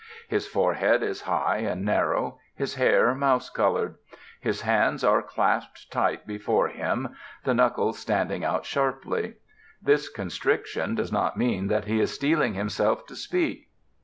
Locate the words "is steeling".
11.99-12.55